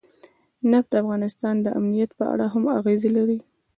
[0.71, 3.39] نفت د افغانستان د امنیت په اړه هم اغېز لري.